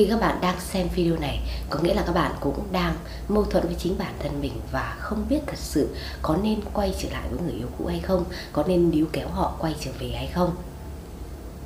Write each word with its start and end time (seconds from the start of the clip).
Khi 0.00 0.06
các 0.06 0.20
bạn 0.20 0.38
đang 0.40 0.60
xem 0.60 0.88
video 0.94 1.16
này, 1.16 1.40
có 1.70 1.80
nghĩa 1.80 1.94
là 1.94 2.02
các 2.06 2.12
bạn 2.12 2.32
cũng 2.40 2.62
đang 2.72 2.94
mâu 3.28 3.44
thuẫn 3.44 3.66
với 3.66 3.74
chính 3.78 3.98
bản 3.98 4.12
thân 4.18 4.40
mình 4.40 4.52
và 4.72 4.96
không 4.98 5.26
biết 5.28 5.38
thật 5.46 5.58
sự 5.58 5.88
có 6.22 6.36
nên 6.42 6.60
quay 6.72 6.94
trở 7.02 7.08
lại 7.12 7.22
với 7.30 7.40
người 7.42 7.52
yêu 7.58 7.68
cũ 7.78 7.86
hay 7.86 8.00
không, 8.00 8.24
có 8.52 8.64
nên 8.68 8.90
níu 8.90 9.06
kéo 9.12 9.28
họ 9.28 9.54
quay 9.58 9.74
trở 9.80 9.90
về 9.98 10.08
hay 10.08 10.26
không. 10.26 10.50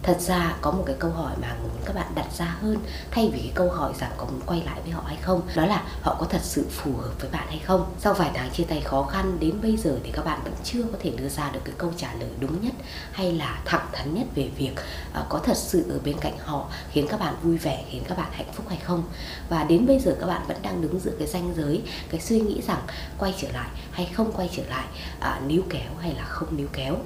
Thật 0.05 0.21
ra 0.21 0.55
có 0.61 0.71
một 0.71 0.83
cái 0.87 0.97
câu 0.99 1.11
hỏi 1.11 1.33
mà 1.43 1.57
muốn 1.63 1.71
các 1.85 1.95
bạn 1.95 2.07
đặt 2.15 2.27
ra 2.39 2.57
hơn 2.61 2.79
thay 3.11 3.31
vì 3.33 3.39
cái 3.39 3.53
câu 3.55 3.71
hỏi 3.71 3.93
rằng 4.01 4.11
có 4.17 4.25
muốn 4.25 4.41
quay 4.47 4.63
lại 4.67 4.81
với 4.83 4.93
họ 4.93 5.03
hay 5.07 5.17
không 5.23 5.43
đó 5.57 5.67
là 5.67 5.83
họ 6.03 6.17
có 6.21 6.27
thật 6.31 6.41
sự 6.43 6.67
phù 6.71 6.97
hợp 6.97 7.13
với 7.21 7.31
bạn 7.31 7.47
hay 7.49 7.59
không? 7.59 7.95
Sau 7.99 8.15
vài 8.15 8.31
tháng 8.35 8.51
chia 8.51 8.65
tay 8.65 8.81
khó 8.81 9.03
khăn 9.03 9.37
đến 9.41 9.61
bây 9.63 9.77
giờ 9.77 9.99
thì 10.05 10.11
các 10.13 10.25
bạn 10.25 10.41
vẫn 10.45 10.53
chưa 10.65 10.83
có 10.83 10.99
thể 11.03 11.11
đưa 11.11 11.29
ra 11.29 11.51
được 11.51 11.61
cái 11.65 11.75
câu 11.79 11.93
trả 11.97 12.15
lời 12.15 12.29
đúng 12.41 12.63
nhất 12.65 12.73
hay 13.13 13.33
là 13.33 13.61
thẳng 13.65 13.87
thắn 13.93 14.15
nhất 14.15 14.27
về 14.35 14.51
việc 14.57 14.73
uh, 15.21 15.29
có 15.29 15.39
thật 15.39 15.57
sự 15.57 15.91
ở 15.91 15.99
bên 16.05 16.17
cạnh 16.21 16.39
họ 16.39 16.67
khiến 16.91 17.07
các 17.11 17.21
bạn 17.21 17.35
vui 17.43 17.59
vẻ 17.59 17.85
khiến 17.91 18.03
các 18.09 18.19
bạn 18.19 18.29
hạnh 18.33 18.53
phúc 18.53 18.67
hay 18.69 18.79
không? 18.85 19.05
Và 19.49 19.65
đến 19.65 19.87
bây 19.87 20.01
giờ 20.01 20.17
các 20.21 20.27
bạn 20.27 20.43
vẫn 20.49 20.57
đang 20.63 20.81
đứng 20.81 21.01
giữa 21.01 21.13
cái 21.19 21.29
ranh 21.29 21.55
giới 21.57 21.83
cái 22.11 22.21
suy 22.21 22.41
nghĩ 22.41 22.63
rằng 22.67 22.81
quay 23.19 23.35
trở 23.41 23.49
lại 23.53 23.69
hay 23.91 24.11
không 24.15 24.33
quay 24.33 24.51
trở 24.57 24.63
lại 24.69 24.85
uh, 25.19 25.51
níu 25.51 25.63
kéo 25.71 25.91
hay 26.01 26.15
là 26.15 26.25
không 26.25 26.57
níu 26.57 26.69
kéo? 26.73 26.97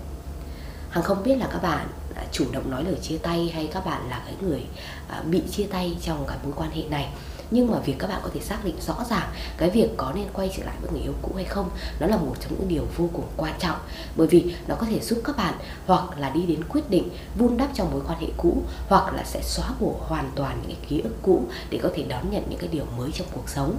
Hằng 0.90 1.04
không 1.04 1.22
biết 1.22 1.36
là 1.36 1.48
các 1.52 1.62
bạn 1.62 1.86
À, 2.18 2.24
chủ 2.32 2.44
động 2.52 2.70
nói 2.70 2.84
lời 2.84 2.94
chia 3.02 3.18
tay 3.18 3.50
hay 3.54 3.68
các 3.72 3.86
bạn 3.86 4.08
là 4.10 4.22
cái 4.26 4.34
người 4.40 4.62
à, 5.08 5.22
bị 5.30 5.42
chia 5.50 5.66
tay 5.66 5.96
trong 6.02 6.24
cái 6.28 6.38
mối 6.44 6.52
quan 6.56 6.70
hệ 6.70 6.82
này. 6.90 7.08
Nhưng 7.50 7.70
mà 7.72 7.78
việc 7.78 7.94
các 7.98 8.06
bạn 8.06 8.20
có 8.22 8.30
thể 8.34 8.40
xác 8.40 8.64
định 8.64 8.74
rõ 8.86 9.04
ràng 9.10 9.28
cái 9.56 9.70
việc 9.70 9.88
có 9.96 10.12
nên 10.14 10.26
quay 10.32 10.50
trở 10.56 10.64
lại 10.64 10.74
với 10.80 10.90
người 10.92 11.00
yêu 11.00 11.12
cũ 11.22 11.32
hay 11.36 11.44
không, 11.44 11.70
nó 12.00 12.06
là 12.06 12.16
một 12.16 12.34
trong 12.40 12.52
những 12.58 12.68
điều 12.68 12.86
vô 12.96 13.08
cùng 13.12 13.24
quan 13.36 13.54
trọng. 13.58 13.78
Bởi 14.16 14.26
vì 14.26 14.54
nó 14.68 14.74
có 14.74 14.86
thể 14.86 15.00
giúp 15.00 15.20
các 15.24 15.36
bạn 15.36 15.54
hoặc 15.86 16.18
là 16.18 16.30
đi 16.30 16.42
đến 16.42 16.64
quyết 16.68 16.90
định 16.90 17.08
vun 17.38 17.56
đắp 17.56 17.68
trong 17.74 17.90
mối 17.92 18.00
quan 18.08 18.20
hệ 18.20 18.26
cũ, 18.36 18.62
hoặc 18.88 19.14
là 19.14 19.24
sẽ 19.24 19.42
xóa 19.42 19.70
bỏ 19.80 19.92
hoàn 19.98 20.30
toàn 20.34 20.58
những 20.62 20.76
cái 20.76 20.86
ký 20.88 21.00
ức 21.00 21.14
cũ 21.22 21.42
để 21.70 21.78
có 21.82 21.90
thể 21.94 22.02
đón 22.02 22.30
nhận 22.30 22.42
những 22.50 22.58
cái 22.58 22.68
điều 22.72 22.84
mới 22.96 23.10
trong 23.12 23.26
cuộc 23.32 23.48
sống 23.48 23.76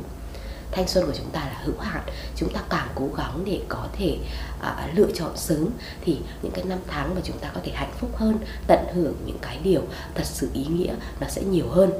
thanh 0.72 0.88
xuân 0.88 1.06
của 1.06 1.14
chúng 1.18 1.30
ta 1.30 1.40
là 1.40 1.62
hữu 1.64 1.80
hạn 1.80 2.02
chúng 2.36 2.54
ta 2.54 2.62
càng 2.70 2.88
cố 2.96 3.10
gắng 3.18 3.44
để 3.46 3.62
có 3.70 3.88
thể 3.94 4.18
à, 4.62 4.90
lựa 4.96 5.12
chọn 5.14 5.38
sớm 5.38 5.70
thì 6.02 6.18
những 6.42 6.52
cái 6.52 6.64
năm 6.64 6.80
tháng 6.88 7.16
mà 7.16 7.22
chúng 7.24 7.38
ta 7.38 7.52
có 7.56 7.62
thể 7.64 7.72
hạnh 7.72 7.94
phúc 8.00 8.18
hơn 8.18 8.38
tận 8.68 8.80
hưởng 8.94 9.14
những 9.26 9.38
cái 9.42 9.60
điều 9.64 9.82
thật 10.16 10.26
sự 10.26 10.50
ý 10.54 10.66
nghĩa 10.66 10.94
nó 11.20 11.28
sẽ 11.28 11.44
nhiều 11.44 11.70
hơn. 11.70 11.92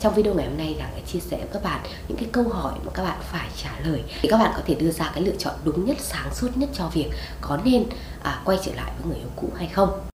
Trong 0.00 0.14
video 0.14 0.34
ngày 0.34 0.46
hôm 0.46 0.58
nay 0.58 0.76
rằng 0.78 0.90
sẽ 0.94 1.00
chia 1.06 1.20
sẻ 1.20 1.36
với 1.36 1.48
các 1.52 1.62
bạn 1.62 1.80
những 2.08 2.18
cái 2.18 2.28
câu 2.32 2.44
hỏi 2.48 2.74
mà 2.84 2.92
các 2.94 3.02
bạn 3.02 3.18
phải 3.32 3.48
trả 3.62 3.70
lời 3.84 4.02
để 4.22 4.28
các 4.30 4.38
bạn 4.38 4.52
có 4.56 4.62
thể 4.66 4.74
đưa 4.74 4.90
ra 4.90 5.10
cái 5.14 5.22
lựa 5.24 5.36
chọn 5.38 5.54
đúng 5.64 5.84
nhất 5.84 5.96
sáng 6.00 6.34
suốt 6.34 6.56
nhất 6.56 6.70
cho 6.74 6.88
việc 6.88 7.10
có 7.40 7.58
nên 7.64 7.84
à, 8.22 8.42
quay 8.44 8.58
trở 8.64 8.74
lại 8.74 8.92
với 8.98 9.08
người 9.08 9.18
yêu 9.18 9.30
cũ 9.36 9.48
hay 9.56 9.68
không. 9.68 10.13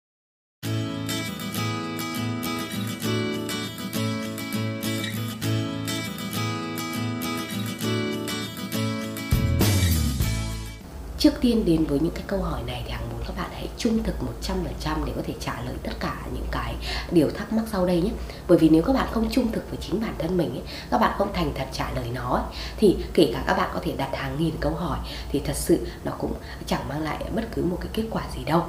Trước 11.18 11.32
tiên 11.40 11.64
đến 11.64 11.84
với 11.84 12.00
những 12.00 12.14
cái 12.14 12.24
câu 12.26 12.42
hỏi 12.42 12.62
này 12.66 12.82
thì 12.84 12.90
Hằng 12.90 13.08
muốn 13.12 13.20
các 13.26 13.36
bạn 13.36 13.50
hãy 13.52 13.68
trung 13.78 14.02
thực 14.02 14.14
100% 14.42 15.04
để 15.06 15.12
có 15.16 15.22
thể 15.26 15.34
trả 15.40 15.62
lời 15.62 15.74
tất 15.82 15.92
cả 16.00 16.16
những 16.34 16.46
cái 16.50 16.74
điều 17.10 17.30
thắc 17.30 17.52
mắc 17.52 17.62
sau 17.72 17.86
đây 17.86 18.00
nhé. 18.00 18.10
Bởi 18.48 18.58
vì 18.58 18.68
nếu 18.68 18.82
các 18.82 18.92
bạn 18.92 19.08
không 19.12 19.30
trung 19.30 19.52
thực 19.52 19.70
với 19.70 19.78
chính 19.80 20.00
bản 20.00 20.14
thân 20.18 20.36
mình 20.36 20.50
ấy, 20.50 20.62
các 20.90 20.98
bạn 20.98 21.14
không 21.18 21.32
thành 21.32 21.52
thật 21.54 21.66
trả 21.72 21.90
lời 21.92 22.10
nó 22.14 22.30
ấy, 22.30 22.44
thì 22.76 22.96
kể 23.14 23.30
cả 23.34 23.44
các 23.46 23.54
bạn 23.54 23.70
có 23.74 23.80
thể 23.82 23.94
đặt 23.96 24.10
hàng 24.16 24.36
nghìn 24.38 24.54
câu 24.60 24.72
hỏi 24.72 24.98
thì 25.30 25.40
thật 25.44 25.56
sự 25.56 25.86
nó 26.04 26.12
cũng 26.18 26.32
chẳng 26.66 26.88
mang 26.88 27.02
lại 27.02 27.24
bất 27.34 27.44
cứ 27.54 27.64
một 27.64 27.78
cái 27.80 27.90
kết 27.92 28.04
quả 28.10 28.22
gì 28.36 28.44
đâu 28.44 28.64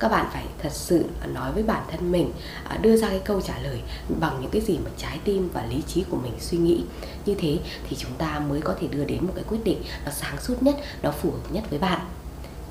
các 0.00 0.08
bạn 0.08 0.26
phải 0.32 0.44
thật 0.58 0.72
sự 0.72 1.04
nói 1.34 1.52
với 1.52 1.62
bản 1.62 1.82
thân 1.90 2.12
mình 2.12 2.32
à, 2.64 2.76
đưa 2.76 2.96
ra 2.96 3.08
cái 3.08 3.20
câu 3.24 3.40
trả 3.40 3.58
lời 3.58 3.80
bằng 4.20 4.38
những 4.40 4.50
cái 4.50 4.62
gì 4.62 4.78
mà 4.84 4.90
trái 4.96 5.18
tim 5.24 5.48
và 5.52 5.66
lý 5.66 5.82
trí 5.86 6.04
của 6.10 6.16
mình 6.16 6.32
suy 6.40 6.58
nghĩ. 6.58 6.84
Như 7.26 7.34
thế 7.34 7.58
thì 7.88 7.96
chúng 7.96 8.12
ta 8.18 8.38
mới 8.38 8.60
có 8.60 8.74
thể 8.80 8.88
đưa 8.88 9.04
đến 9.04 9.26
một 9.26 9.32
cái 9.34 9.44
quyết 9.48 9.64
định 9.64 9.82
nó 10.04 10.10
sáng 10.10 10.40
suốt 10.40 10.62
nhất, 10.62 10.76
nó 11.02 11.10
phù 11.10 11.30
hợp 11.30 11.52
nhất 11.52 11.64
với 11.70 11.78
bạn 11.78 12.00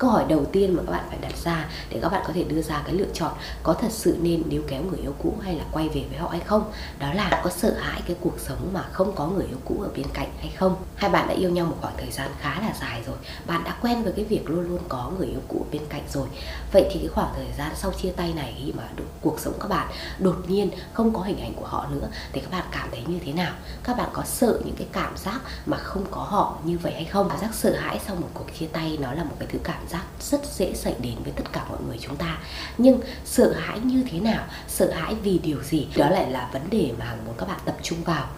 câu 0.00 0.10
hỏi 0.10 0.24
đầu 0.28 0.44
tiên 0.52 0.76
mà 0.76 0.82
các 0.86 0.92
bạn 0.92 1.04
phải 1.08 1.18
đặt 1.20 1.36
ra 1.44 1.68
để 1.90 1.98
các 2.02 2.08
bạn 2.08 2.22
có 2.26 2.32
thể 2.32 2.44
đưa 2.44 2.62
ra 2.62 2.82
cái 2.84 2.94
lựa 2.94 3.12
chọn 3.14 3.32
có 3.62 3.74
thật 3.74 3.88
sự 3.90 4.16
nên 4.20 4.42
níu 4.48 4.62
kéo 4.68 4.82
người 4.82 5.00
yêu 5.00 5.14
cũ 5.22 5.34
hay 5.42 5.54
là 5.54 5.64
quay 5.72 5.88
về 5.88 6.04
với 6.10 6.18
họ 6.18 6.28
hay 6.28 6.40
không. 6.40 6.72
Đó 6.98 7.12
là 7.12 7.40
có 7.44 7.50
sợ 7.50 7.74
hãi 7.80 8.00
cái 8.06 8.16
cuộc 8.20 8.38
sống 8.38 8.70
mà 8.72 8.82
không 8.92 9.12
có 9.14 9.26
người 9.26 9.46
yêu 9.46 9.58
cũ 9.64 9.80
ở 9.82 9.88
bên 9.96 10.06
cạnh 10.14 10.28
hay 10.38 10.50
không. 10.56 10.76
Hai 10.96 11.10
bạn 11.10 11.28
đã 11.28 11.34
yêu 11.34 11.50
nhau 11.50 11.66
một 11.66 11.76
khoảng 11.80 11.94
thời 11.96 12.10
gian 12.10 12.30
khá 12.40 12.60
là 12.60 12.72
dài 12.80 13.02
rồi. 13.06 13.16
Bạn 13.46 13.64
đã 13.64 13.76
quen 13.82 14.02
với 14.02 14.12
cái 14.12 14.24
việc 14.24 14.50
luôn 14.50 14.68
luôn 14.68 14.78
có 14.88 15.12
người 15.18 15.26
yêu 15.26 15.40
cũ 15.48 15.66
ở 15.68 15.70
bên 15.72 15.82
cạnh 15.88 16.02
rồi. 16.12 16.26
Vậy 16.72 16.88
thì 16.90 16.98
cái 16.98 17.08
khoảng 17.08 17.32
thời 17.36 17.46
gian 17.58 17.72
sau 17.76 17.92
chia 17.92 18.10
tay 18.10 18.32
này 18.36 18.54
khi 18.64 18.72
mà 18.72 18.82
cuộc 19.20 19.40
sống 19.40 19.54
các 19.60 19.68
bạn 19.68 19.88
đột 20.18 20.36
nhiên 20.48 20.70
không 20.92 21.14
có 21.14 21.20
hình 21.20 21.40
ảnh 21.40 21.54
của 21.54 21.66
họ 21.66 21.86
nữa 21.90 22.08
thì 22.32 22.40
các 22.40 22.50
bạn 22.50 22.64
cảm 22.72 22.88
thấy 22.90 23.02
như 23.06 23.18
thế 23.24 23.32
nào? 23.32 23.52
Các 23.84 23.96
bạn 23.96 24.08
có 24.12 24.22
sợ 24.24 24.60
những 24.64 24.76
cái 24.78 24.86
cảm 24.92 25.16
giác 25.16 25.40
mà 25.66 25.76
không 25.76 26.04
có 26.10 26.22
họ 26.22 26.58
như 26.64 26.78
vậy 26.78 26.92
hay 26.92 27.04
không? 27.04 27.28
Cảm 27.28 27.38
giác 27.38 27.54
sợ 27.54 27.76
hãi 27.76 28.00
sau 28.06 28.16
một 28.16 28.28
cuộc 28.34 28.46
chia 28.58 28.66
tay 28.66 28.98
nó 29.00 29.12
là 29.12 29.24
một 29.24 29.34
cái 29.38 29.48
thứ 29.52 29.58
cảm 29.64 29.88
giác 29.90 30.04
rất 30.20 30.40
dễ 30.54 30.74
xảy 30.74 30.94
đến 31.00 31.14
với 31.24 31.32
tất 31.36 31.52
cả 31.52 31.64
mọi 31.68 31.78
người 31.86 31.98
chúng 32.00 32.16
ta. 32.16 32.38
Nhưng 32.78 33.00
sợ 33.24 33.52
hãi 33.52 33.80
như 33.80 34.04
thế 34.10 34.20
nào? 34.20 34.44
Sợ 34.68 34.90
hãi 34.92 35.14
vì 35.22 35.38
điều 35.38 35.62
gì? 35.62 35.88
Đó 35.96 36.10
lại 36.10 36.30
là 36.30 36.50
vấn 36.52 36.70
đề 36.70 36.92
mà 36.98 37.16
muốn 37.26 37.34
các 37.38 37.48
bạn 37.48 37.60
tập 37.64 37.76
trung 37.82 38.04
vào. 38.04 38.28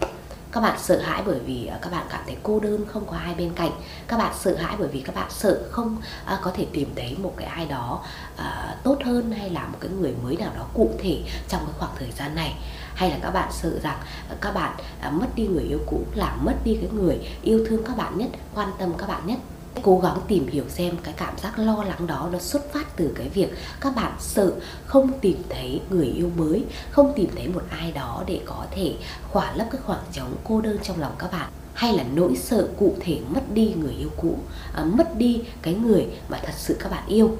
Các 0.51 0.61
bạn 0.61 0.79
sợ 0.79 1.01
hãi 1.01 1.23
bởi 1.25 1.39
vì 1.39 1.67
à, 1.67 1.77
các 1.81 1.91
bạn 1.91 2.05
cảm 2.09 2.21
thấy 2.25 2.37
cô 2.43 2.59
đơn 2.59 2.85
không 2.87 3.05
có 3.05 3.17
ai 3.17 3.35
bên 3.35 3.53
cạnh. 3.53 3.71
Các 4.07 4.17
bạn 4.17 4.33
sợ 4.39 4.55
hãi 4.57 4.75
bởi 4.79 4.87
vì 4.87 5.01
các 5.01 5.15
bạn 5.15 5.31
sợ 5.31 5.63
không 5.71 5.97
à, 6.25 6.39
có 6.41 6.51
thể 6.55 6.65
tìm 6.73 6.89
thấy 6.95 7.15
một 7.17 7.33
cái 7.37 7.47
ai 7.47 7.65
đó 7.65 8.03
à, 8.37 8.75
tốt 8.83 8.97
hơn 9.05 9.31
hay 9.31 9.49
là 9.49 9.67
một 9.67 9.77
cái 9.81 9.91
người 9.91 10.13
mới 10.23 10.37
nào 10.37 10.51
đó 10.57 10.65
cụ 10.73 10.89
thể 10.99 11.23
trong 11.49 11.61
cái 11.65 11.73
khoảng 11.79 11.91
thời 11.99 12.11
gian 12.11 12.35
này. 12.35 12.55
Hay 12.95 13.09
là 13.09 13.17
các 13.21 13.31
bạn 13.31 13.49
sợ 13.51 13.79
rằng 13.83 13.97
các 14.41 14.51
bạn 14.51 14.77
mất 15.11 15.27
đi 15.35 15.47
người 15.47 15.63
yêu 15.63 15.79
cũ 15.85 16.01
làm 16.15 16.45
mất 16.45 16.55
đi 16.63 16.77
cái 16.81 16.89
người 16.93 17.17
yêu 17.41 17.65
thương 17.69 17.83
các 17.83 17.97
bạn 17.97 18.17
nhất, 18.17 18.29
quan 18.55 18.69
tâm 18.79 18.93
các 18.97 19.07
bạn 19.07 19.27
nhất 19.27 19.39
cố 19.81 19.99
gắng 19.99 20.17
tìm 20.27 20.47
hiểu 20.47 20.63
xem 20.69 20.95
cái 21.03 21.13
cảm 21.17 21.37
giác 21.37 21.59
lo 21.59 21.83
lắng 21.83 22.07
đó 22.07 22.29
nó 22.31 22.39
xuất 22.39 22.73
phát 22.73 22.97
từ 22.97 23.13
cái 23.15 23.29
việc 23.29 23.53
các 23.81 23.95
bạn 23.95 24.11
sợ 24.19 24.51
không 24.85 25.19
tìm 25.19 25.41
thấy 25.49 25.81
người 25.89 26.07
yêu 26.07 26.31
mới 26.35 26.65
không 26.91 27.13
tìm 27.15 27.29
thấy 27.35 27.47
một 27.47 27.63
ai 27.69 27.91
đó 27.91 28.23
để 28.27 28.41
có 28.45 28.65
thể 28.71 28.95
khỏa 29.31 29.55
lấp 29.55 29.67
cái 29.71 29.81
khoảng 29.85 30.03
trống 30.11 30.35
cô 30.43 30.61
đơn 30.61 30.77
trong 30.83 30.99
lòng 30.99 31.15
các 31.19 31.31
bạn. 31.31 31.49
Hay 31.73 31.93
là 31.93 32.03
nỗi 32.13 32.35
sợ 32.35 32.67
cụ 32.77 32.95
thể 32.99 33.19
mất 33.29 33.53
đi 33.53 33.73
người 33.77 33.93
yêu 33.93 34.09
cũ 34.17 34.37
à, 34.73 34.83
mất 34.83 35.17
đi 35.17 35.41
cái 35.61 35.73
người 35.73 36.07
mà 36.29 36.39
thật 36.45 36.53
sự 36.57 36.75
các 36.79 36.91
bạn 36.91 37.07
yêu. 37.07 37.37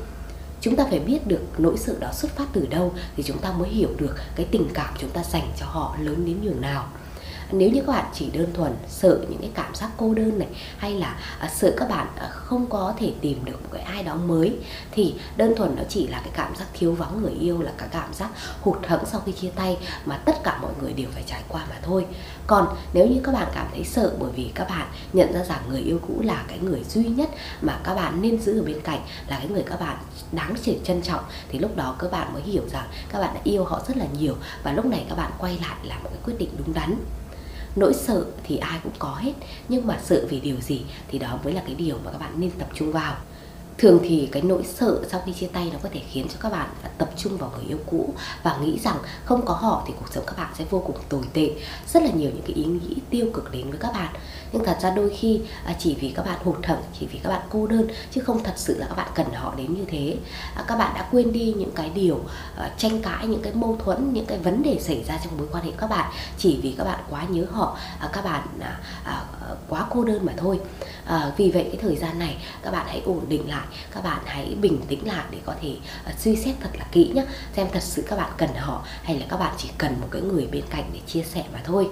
Chúng 0.62 0.76
ta 0.76 0.86
phải 0.90 1.00
biết 1.00 1.28
được 1.28 1.42
nỗi 1.58 1.78
sợ 1.78 1.96
đó 2.00 2.12
xuất 2.14 2.32
phát 2.32 2.46
từ 2.54 2.68
đâu 2.70 2.94
thì 3.18 3.24
chúng 3.24 3.38
ta 3.38 3.52
mới 3.52 3.70
hiểu 3.70 3.90
được 3.98 4.16
cái 4.36 4.46
tình 4.52 4.68
cảm 4.74 4.94
chúng 4.98 5.10
ta 5.10 5.24
dành 5.24 5.48
cho 5.60 5.66
họ 5.66 5.96
lớn 6.00 6.26
đến 6.26 6.38
nhường 6.44 6.62
nào 6.62 6.88
nếu 7.54 7.70
như 7.70 7.82
các 7.82 7.92
bạn 7.94 8.06
chỉ 8.14 8.30
đơn 8.34 8.54
thuần 8.54 8.76
sợ 8.88 9.20
những 9.30 9.42
cái 9.42 9.52
cảm 9.54 9.76
giác 9.76 9.90
cô 9.98 10.14
đơn 10.14 10.40
này, 10.40 10.48
hay 10.78 10.94
là 10.94 11.18
à, 11.40 11.50
sợ 11.56 11.74
các 11.78 11.90
bạn 11.90 12.08
à, 12.20 12.28
không 12.28 12.66
có 12.66 12.94
thể 12.98 13.14
tìm 13.22 13.46
được 13.46 13.62
một 13.64 13.70
cái 13.72 13.82
ai 13.82 14.04
đó 14.04 14.16
mới, 14.16 14.58
thì 14.92 15.16
đơn 15.38 15.54
thuần 15.56 15.76
nó 15.76 15.84
chỉ 15.90 16.08
là 16.08 16.20
cái 16.20 16.32
cảm 16.34 16.56
giác 16.56 16.66
thiếu 16.74 16.92
vắng 16.92 17.22
người 17.22 17.32
yêu, 17.32 17.62
là 17.62 17.72
cái 17.78 17.88
cảm 17.92 18.14
giác 18.14 18.30
hụt 18.62 18.88
hẫng 18.88 19.06
sau 19.06 19.22
khi 19.26 19.32
chia 19.32 19.50
tay 19.56 19.78
mà 20.06 20.18
tất 20.18 20.44
cả 20.44 20.60
mọi 20.62 20.72
người 20.82 20.94
đều 20.94 21.08
phải 21.14 21.24
trải 21.28 21.44
qua 21.48 21.66
mà 21.70 21.76
thôi. 21.82 22.06
Còn 22.48 22.76
nếu 22.94 23.08
như 23.08 23.22
các 23.24 23.32
bạn 23.32 23.48
cảm 23.56 23.68
thấy 23.74 23.84
sợ 23.84 24.12
bởi 24.20 24.32
vì 24.36 24.52
các 24.56 24.70
bạn 24.70 24.88
nhận 25.14 25.34
ra 25.34 25.44
rằng 25.44 25.62
người 25.70 25.82
yêu 25.82 26.00
cũ 26.08 26.22
là 26.24 26.44
cái 26.48 26.60
người 26.60 26.84
duy 26.84 27.04
nhất 27.04 27.30
mà 27.62 27.80
các 27.84 27.96
bạn 27.96 28.22
nên 28.22 28.42
giữ 28.42 28.60
ở 28.60 28.64
bên 28.64 28.82
cạnh, 28.84 29.02
là 29.28 29.38
cái 29.38 29.48
người 29.48 29.64
các 29.64 29.80
bạn 29.80 29.98
đáng 30.32 30.56
chỉ 30.64 30.78
trân 30.84 31.02
trọng, 31.02 31.24
thì 31.50 31.60
lúc 31.60 31.76
đó 31.76 31.96
các 32.00 32.12
bạn 32.12 32.34
mới 32.34 32.42
hiểu 32.42 32.64
rằng 32.72 32.88
các 33.10 33.20
bạn 33.20 33.34
đã 33.34 33.42
yêu 33.44 33.64
họ 33.64 33.82
rất 33.88 33.98
là 33.98 34.06
nhiều 34.20 34.36
và 34.64 34.74
lúc 34.74 34.86
này 34.86 35.06
các 35.10 35.16
bạn 35.16 35.32
quay 35.38 35.58
lại 35.62 35.78
là 35.84 35.96
một 36.04 36.10
cái 36.10 36.20
quyết 36.26 36.36
định 36.40 36.50
đúng 36.58 36.74
đắn 36.74 36.96
nỗi 37.76 37.94
sợ 37.94 38.26
thì 38.44 38.58
ai 38.58 38.80
cũng 38.84 38.94
có 39.00 39.16
hết, 39.16 39.34
nhưng 39.70 39.88
mà 39.88 40.00
sợ 40.04 40.26
vì 40.30 40.40
điều 40.40 40.56
gì 40.62 40.82
thì 41.08 41.20
đó 41.20 41.40
mới 41.44 41.54
là 41.54 41.62
cái 41.66 41.76
điều 41.76 41.96
mà 42.06 42.12
các 42.12 42.18
bạn 42.18 42.32
nên 42.38 42.52
tập 42.52 42.68
trung 42.74 42.92
vào 42.92 43.16
thường 43.78 44.00
thì 44.04 44.30
cái 44.32 44.42
nỗi 44.42 44.64
sợ 44.64 45.00
sau 45.12 45.22
khi 45.26 45.34
chia 45.34 45.48
tay 45.48 45.70
nó 45.74 45.80
có 45.84 45.90
thể 45.94 46.02
khiến 46.12 46.28
cho 46.30 46.36
các 46.40 46.52
bạn 46.52 46.70
tập 46.98 47.10
trung 47.18 47.38
vào 47.38 47.52
người 47.56 47.66
yêu 47.66 47.78
cũ 47.86 48.14
và 48.44 48.58
nghĩ 48.62 48.80
rằng 48.80 48.98
không 49.26 49.46
có 49.46 49.54
họ 49.54 49.84
thì 49.88 49.94
cuộc 50.00 50.14
sống 50.14 50.24
các 50.28 50.38
bạn 50.38 50.52
sẽ 50.58 50.66
vô 50.70 50.80
cùng 50.80 50.96
tồi 51.10 51.22
tệ. 51.34 51.50
Rất 51.94 52.04
là 52.04 52.10
nhiều 52.10 52.32
những 52.34 52.42
cái 52.42 52.56
ý 52.56 52.64
nghĩ 52.64 52.96
tiêu 53.10 53.28
cực 53.34 53.52
đến 53.52 53.70
với 53.70 53.80
các 53.80 53.94
bạn. 53.94 54.14
Nhưng 54.52 54.66
thật 54.66 54.78
ra 54.82 54.90
đôi 54.90 55.10
khi 55.10 55.42
à, 55.66 55.76
chỉ 55.80 55.96
vì 56.00 56.10
các 56.10 56.26
bạn 56.26 56.40
hụt 56.44 56.66
hẫng, 56.66 56.82
chỉ 57.00 57.08
vì 57.12 57.20
các 57.24 57.30
bạn 57.30 57.42
cô 57.50 57.68
đơn, 57.68 57.88
chứ 58.12 58.22
không 58.22 58.44
thật 58.44 58.54
sự 58.56 58.78
là 58.78 58.86
các 58.90 58.96
bạn 58.96 59.08
cần 59.16 59.34
họ 59.34 59.54
đến 59.58 59.74
như 59.74 59.86
thế. 59.88 60.18
À, 60.56 60.64
các 60.68 60.76
bạn 60.76 60.92
đã 60.96 61.08
quên 61.12 61.32
đi 61.32 61.54
những 61.58 61.72
cái 61.76 61.90
điều 61.90 62.20
à, 62.58 62.72
tranh 62.78 63.02
cãi, 63.02 63.28
những 63.28 63.42
cái 63.42 63.54
mâu 63.54 63.78
thuẫn, 63.84 64.14
những 64.14 64.26
cái 64.26 64.38
vấn 64.38 64.64
đề 64.64 64.78
xảy 64.82 65.04
ra 65.04 65.20
trong 65.24 65.38
mối 65.38 65.48
quan 65.52 65.64
hệ 65.66 65.72
các 65.78 65.90
bạn 65.90 66.12
chỉ 66.38 66.60
vì 66.64 66.76
các 66.78 66.84
bạn 66.84 67.00
quá 67.10 67.26
nhớ 67.30 67.46
họ. 67.52 67.78
Các 68.14 68.26
bạn 68.26 68.48
quá 69.70 69.86
cô 69.90 70.04
đơn 70.04 70.26
mà 70.26 70.34
thôi. 70.38 70.60
Vì 71.38 71.52
vậy 71.52 71.64
cái 71.72 71.78
thời 71.82 71.96
gian 71.96 72.20
này 72.20 72.38
các 72.62 72.72
bạn 72.72 72.86
hãy 72.88 73.02
ổn 73.06 73.22
định 73.28 73.50
lại 73.50 73.63
các 73.92 74.04
bạn 74.04 74.22
hãy 74.26 74.56
bình 74.62 74.82
tĩnh 74.88 75.08
lại 75.08 75.26
để 75.32 75.38
có 75.46 75.54
thể 75.62 75.76
ờ, 76.06 76.12
suy 76.20 76.36
xét 76.36 76.56
thật 76.60 76.70
là 76.74 76.86
kỹ 76.92 77.12
nhé 77.16 77.26
xem 77.56 77.68
thật 77.74 77.84
sự 77.84 78.04
các 78.08 78.16
bạn 78.16 78.32
cần 78.38 78.50
họ 78.56 78.86
hay 79.04 79.20
là 79.20 79.26
các 79.30 79.38
bạn 79.38 79.54
chỉ 79.58 79.70
cần 79.78 79.96
một 80.02 80.08
cái 80.12 80.22
người 80.22 80.48
bên 80.52 80.64
cạnh 80.70 80.90
để 80.94 81.00
chia 81.08 81.24
sẻ 81.24 81.44
mà 81.54 81.60
thôi 81.64 81.90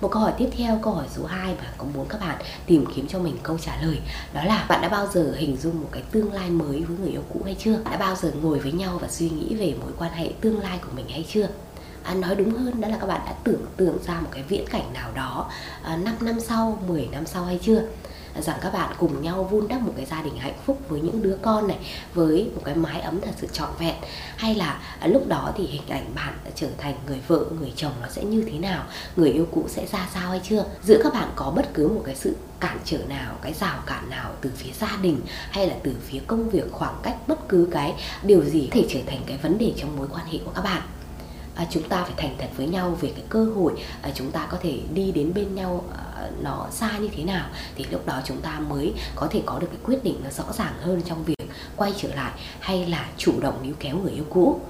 một 0.00 0.08
câu 0.08 0.22
hỏi 0.22 0.32
tiếp 0.38 0.48
theo, 0.56 0.78
câu 0.82 0.92
hỏi 0.92 1.06
số 1.16 1.24
2 1.26 1.54
mà 1.58 1.72
có 1.78 1.84
muốn 1.94 2.06
các 2.08 2.20
bạn 2.20 2.36
tìm 2.66 2.84
kiếm 2.94 3.08
cho 3.08 3.18
mình 3.18 3.36
câu 3.42 3.58
trả 3.58 3.76
lời 3.82 4.00
Đó 4.34 4.44
là 4.44 4.66
bạn 4.68 4.82
đã 4.82 4.88
bao 4.88 5.06
giờ 5.06 5.34
hình 5.38 5.56
dung 5.56 5.80
một 5.80 5.88
cái 5.92 6.02
tương 6.10 6.32
lai 6.32 6.50
mới 6.50 6.84
với 6.84 6.98
người 6.98 7.10
yêu 7.10 7.22
cũ 7.32 7.40
hay 7.44 7.56
chưa? 7.58 7.78
Đã 7.90 7.96
bao 7.96 8.14
giờ 8.14 8.32
ngồi 8.42 8.58
với 8.58 8.72
nhau 8.72 8.98
và 9.02 9.08
suy 9.08 9.30
nghĩ 9.30 9.54
về 9.54 9.74
mối 9.80 9.92
quan 9.98 10.12
hệ 10.12 10.30
tương 10.40 10.60
lai 10.60 10.78
của 10.82 10.90
mình 10.96 11.08
hay 11.08 11.24
chưa? 11.28 11.48
à, 12.04 12.14
nói 12.14 12.34
đúng 12.36 12.50
hơn 12.50 12.80
đó 12.80 12.88
là 12.88 12.96
các 13.00 13.06
bạn 13.06 13.20
đã 13.26 13.32
tưởng 13.44 13.66
tượng 13.76 13.98
ra 14.06 14.20
một 14.20 14.28
cái 14.32 14.42
viễn 14.42 14.66
cảnh 14.70 14.92
nào 14.92 15.10
đó 15.14 15.50
ờ, 15.82 15.92
à, 15.92 15.96
5 15.96 16.14
năm 16.20 16.40
sau 16.40 16.78
10 16.88 17.08
năm 17.12 17.26
sau 17.26 17.44
hay 17.44 17.58
chưa 17.62 17.82
rằng 18.42 18.58
các 18.60 18.72
bạn 18.72 18.94
cùng 18.98 19.22
nhau 19.22 19.48
vun 19.50 19.68
đắp 19.68 19.80
một 19.80 19.92
cái 19.96 20.06
gia 20.06 20.22
đình 20.22 20.38
hạnh 20.38 20.58
phúc 20.66 20.80
với 20.88 21.00
những 21.00 21.22
đứa 21.22 21.36
con 21.42 21.68
này, 21.68 21.78
với 22.14 22.50
một 22.54 22.62
cái 22.64 22.74
mái 22.74 23.00
ấm 23.00 23.20
thật 23.20 23.30
sự 23.36 23.46
trọn 23.52 23.68
vẹn. 23.78 23.94
Hay 24.36 24.54
là 24.54 24.80
à, 25.00 25.06
lúc 25.06 25.28
đó 25.28 25.52
thì 25.56 25.66
hình 25.66 25.88
ảnh 25.88 26.06
bạn 26.14 26.34
trở 26.54 26.68
thành 26.78 26.94
người 27.06 27.20
vợ, 27.26 27.44
người 27.60 27.72
chồng 27.76 27.92
nó 28.02 28.08
sẽ 28.08 28.24
như 28.24 28.44
thế 28.52 28.58
nào? 28.58 28.84
Người 29.16 29.30
yêu 29.30 29.46
cũ 29.52 29.64
sẽ 29.68 29.86
ra 29.86 30.08
sao 30.14 30.30
hay 30.30 30.40
chưa? 30.44 30.64
Giữa 30.82 31.00
các 31.02 31.12
bạn 31.12 31.28
có 31.36 31.52
bất 31.56 31.74
cứ 31.74 31.88
một 31.88 32.02
cái 32.04 32.14
sự 32.14 32.36
cản 32.60 32.78
trở 32.84 32.98
nào, 33.08 33.34
cái 33.42 33.52
rào 33.52 33.78
cản 33.86 34.10
nào 34.10 34.30
từ 34.40 34.50
phía 34.56 34.72
gia 34.80 34.96
đình 35.02 35.20
hay 35.50 35.68
là 35.68 35.74
từ 35.82 35.94
phía 36.06 36.18
công 36.26 36.50
việc, 36.50 36.72
khoảng 36.72 36.94
cách 37.02 37.16
bất 37.26 37.48
cứ 37.48 37.68
cái 37.70 37.94
điều 38.22 38.44
gì 38.44 38.68
thể 38.70 38.86
trở 38.88 39.00
thành 39.06 39.20
cái 39.26 39.36
vấn 39.42 39.58
đề 39.58 39.72
trong 39.76 39.96
mối 39.96 40.08
quan 40.12 40.26
hệ 40.26 40.38
của 40.44 40.50
các 40.54 40.62
bạn? 40.64 40.82
À, 41.54 41.66
chúng 41.70 41.88
ta 41.88 42.04
phải 42.04 42.14
thành 42.16 42.36
thật 42.38 42.48
với 42.56 42.66
nhau 42.66 42.98
về 43.00 43.12
cái 43.16 43.24
cơ 43.28 43.44
hội 43.44 43.72
à, 44.02 44.10
chúng 44.14 44.30
ta 44.30 44.46
có 44.50 44.58
thể 44.62 44.80
đi 44.94 45.12
đến 45.12 45.34
bên 45.34 45.54
nhau 45.54 45.84
à, 45.96 46.30
nó 46.42 46.66
xa 46.70 46.98
như 46.98 47.08
thế 47.16 47.24
nào 47.24 47.46
thì 47.74 47.86
lúc 47.90 48.06
đó 48.06 48.20
chúng 48.24 48.40
ta 48.40 48.60
mới 48.60 48.94
có 49.14 49.26
thể 49.30 49.42
có 49.46 49.58
được 49.58 49.66
cái 49.66 49.80
quyết 49.84 50.04
định 50.04 50.20
nó 50.24 50.30
rõ 50.30 50.44
ràng 50.52 50.74
hơn 50.80 51.02
trong 51.04 51.24
việc 51.24 51.48
quay 51.76 51.92
trở 51.96 52.14
lại 52.14 52.32
hay 52.60 52.86
là 52.86 53.06
chủ 53.16 53.40
động 53.40 53.58
níu 53.62 53.74
kéo 53.80 53.98
người 53.98 54.12
yêu 54.12 54.24
cũ 54.30 54.60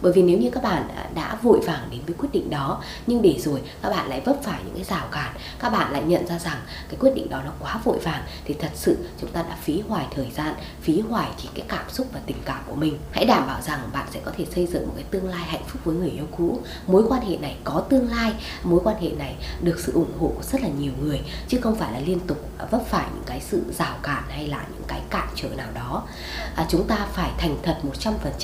bởi 0.00 0.12
vì 0.12 0.22
nếu 0.22 0.38
như 0.38 0.50
các 0.50 0.62
bạn 0.62 0.88
đã 1.14 1.38
vội 1.42 1.60
vàng 1.66 1.88
đến 1.90 2.00
với 2.06 2.14
quyết 2.18 2.28
định 2.32 2.50
đó 2.50 2.82
nhưng 3.06 3.22
để 3.22 3.36
rồi 3.38 3.62
các 3.82 3.90
bạn 3.90 4.08
lại 4.08 4.20
vấp 4.24 4.36
phải 4.42 4.60
những 4.64 4.74
cái 4.74 4.84
rào 4.84 5.06
cản 5.12 5.34
các 5.58 5.70
bạn 5.70 5.92
lại 5.92 6.02
nhận 6.02 6.26
ra 6.26 6.38
rằng 6.38 6.58
cái 6.88 6.96
quyết 7.00 7.14
định 7.14 7.30
đó 7.30 7.42
nó 7.44 7.50
quá 7.60 7.80
vội 7.84 7.98
vàng 7.98 8.22
thì 8.44 8.54
thật 8.54 8.70
sự 8.74 8.96
chúng 9.20 9.30
ta 9.30 9.42
đã 9.42 9.56
phí 9.62 9.82
hoài 9.88 10.06
thời 10.14 10.30
gian 10.36 10.54
phí 10.80 11.00
hoài 11.00 11.28
chỉ 11.36 11.48
cái 11.54 11.64
cảm 11.68 11.90
xúc 11.90 12.06
và 12.12 12.20
tình 12.26 12.36
cảm 12.44 12.62
của 12.66 12.74
mình. 12.74 12.98
Hãy 13.12 13.24
đảm 13.24 13.46
bảo 13.46 13.60
rằng 13.62 13.80
bạn 13.92 14.06
sẽ 14.12 14.20
có 14.24 14.32
thể 14.36 14.46
xây 14.54 14.66
dựng 14.66 14.86
một 14.86 14.92
cái 14.96 15.04
tương 15.10 15.28
lai 15.28 15.44
hạnh 15.46 15.62
phúc 15.66 15.80
với 15.84 15.94
người 15.94 16.10
yêu 16.10 16.24
cũ. 16.36 16.60
Mối 16.86 17.04
quan 17.08 17.22
hệ 17.22 17.36
này 17.36 17.56
có 17.64 17.80
tương 17.88 18.10
lai 18.10 18.32
mối 18.62 18.80
quan 18.84 19.02
hệ 19.02 19.10
này 19.10 19.36
được 19.62 19.80
sự 19.80 19.92
ủng 19.92 20.12
hộ 20.18 20.32
của 20.36 20.42
rất 20.42 20.62
là 20.62 20.68
nhiều 20.68 20.92
người 21.02 21.20
chứ 21.48 21.58
không 21.62 21.74
phải 21.74 21.92
là 21.92 22.00
liên 22.00 22.20
tục 22.20 22.38
vấp 22.70 22.86
phải 22.86 23.06
những 23.14 23.24
cái 23.26 23.40
sự 23.40 23.62
rào 23.78 23.96
cản 24.02 24.22
hay 24.28 24.46
là 24.46 24.64
những 24.72 24.82
cái 24.88 25.00
cản 25.10 25.28
trở 25.34 25.48
nào 25.48 25.68
đó. 25.74 26.02
À, 26.56 26.66
chúng 26.68 26.86
ta 26.86 27.06
phải 27.12 27.30
thành 27.38 27.56
thật 27.62 27.78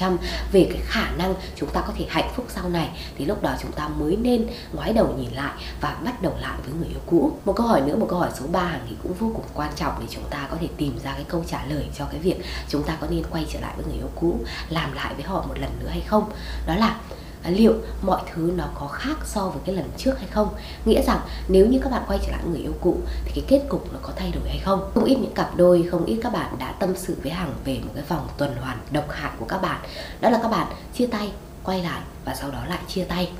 100% 0.01 0.17
về 0.53 0.69
cái 0.73 0.83
khả 0.85 1.11
năng 1.19 1.35
chúng 1.57 1.71
ta 1.71 1.81
có 1.87 1.93
thể 1.97 2.07
hạnh 2.09 2.31
phúc 2.35 2.47
sau 2.49 2.69
này, 2.69 2.91
thì 3.19 3.25
lúc 3.25 3.43
đó 3.43 3.55
chúng 3.63 3.73
ta 3.73 3.89
mới 3.89 4.17
nên 4.17 4.47
ngoái 4.73 4.93
đầu 4.93 5.15
nhìn 5.19 5.31
lại 5.33 5.55
và 5.81 5.97
bắt 6.05 6.23
đầu 6.23 6.35
lại 6.41 6.59
với 6.65 6.75
người 6.79 6.89
yêu 6.89 7.01
cũ. 7.07 7.39
Một 7.45 7.53
câu 7.57 7.67
hỏi 7.67 7.81
nữa, 7.81 7.97
một 7.97 8.07
câu 8.11 8.19
hỏi 8.19 8.31
số 8.39 8.47
3 8.53 8.61
hàng 8.61 8.87
nghĩ 8.89 8.97
cũng 9.03 9.13
vô 9.13 9.31
cùng 9.35 9.45
quan 9.55 9.71
trọng 9.77 9.95
để 10.01 10.07
chúng 10.11 10.25
ta 10.31 10.49
có 10.51 10.57
thể 10.61 10.69
tìm 10.77 10.99
ra 11.05 11.13
cái 11.13 11.25
câu 11.29 11.45
trả 11.49 11.65
lời 11.65 11.87
cho 11.99 12.05
cái 12.05 12.21
việc 12.21 12.37
chúng 12.69 12.83
ta 12.83 12.97
có 13.01 13.07
nên 13.11 13.23
quay 13.31 13.47
trở 13.53 13.61
lại 13.61 13.73
với 13.77 13.87
người 13.87 13.97
yêu 13.97 14.11
cũ, 14.21 14.41
làm 14.69 14.93
lại 14.93 15.15
với 15.15 15.25
họ 15.25 15.45
một 15.49 15.59
lần 15.59 15.71
nữa 15.81 15.89
hay 15.89 16.01
không. 16.01 16.31
Đó 16.67 16.75
là 16.75 17.01
à, 17.45 17.51
liệu 17.51 17.75
mọi 18.03 18.23
thứ 18.35 18.53
nó 18.57 18.65
có 18.75 18.87
khác 18.87 19.17
so 19.25 19.49
với 19.49 19.63
cái 19.67 19.75
lần 19.75 19.91
trước 19.97 20.19
hay 20.19 20.29
không? 20.31 20.49
Nghĩa 20.85 21.03
rằng 21.03 21.21
nếu 21.49 21.67
như 21.67 21.79
các 21.83 21.91
bạn 21.91 22.03
quay 22.07 22.19
trở 22.23 22.33
lại 22.33 22.41
người 22.51 22.61
yêu 22.61 22.75
cũ 22.81 22.99
thì 23.25 23.33
cái 23.35 23.45
kết 23.49 23.69
cục 23.69 23.93
nó 23.93 23.99
có 24.03 24.13
thay 24.17 24.31
đổi 24.31 24.49
hay 24.49 24.59
không? 24.65 24.91
Không 24.95 25.05
ít 25.05 25.17
những 25.21 25.35
cặp 25.35 25.57
đôi 25.57 25.89
không 25.91 26.05
ít 26.05 26.19
các 26.23 26.33
bạn 26.33 26.57
đã 26.59 26.73
tâm 26.73 26.97
sự 26.97 27.17
với 27.23 27.33
hằng 27.33 27.55
về 27.65 27.81
một 27.85 27.91
cái 27.95 28.05
vòng 28.09 28.29
tuần 28.39 28.57
hoàn 28.57 28.79
độc 28.91 29.11
hại 29.11 29.33
của 29.39 29.47
các 29.47 29.63
bạn. 29.63 29.81
Đó 30.21 30.31
là 30.31 30.39
các 30.43 30.49
bạn 30.49 30.67
chia 30.95 31.07
tay 31.07 31.33
quay 31.65 31.83
lại 31.83 32.01
và 32.25 32.35
sau 32.35 32.51
đó 32.51 32.65
lại 32.69 32.81
chia 32.89 33.05
tay. 33.05 33.31